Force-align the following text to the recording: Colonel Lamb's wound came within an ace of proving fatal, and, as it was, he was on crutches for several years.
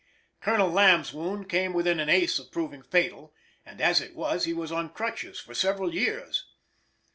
Colonel 0.39 0.71
Lamb's 0.71 1.13
wound 1.13 1.47
came 1.47 1.73
within 1.73 1.99
an 1.99 2.09
ace 2.09 2.39
of 2.39 2.51
proving 2.51 2.81
fatal, 2.81 3.35
and, 3.63 3.79
as 3.79 4.01
it 4.01 4.15
was, 4.15 4.45
he 4.45 4.53
was 4.55 4.71
on 4.71 4.89
crutches 4.89 5.39
for 5.39 5.53
several 5.53 5.93
years. 5.93 6.47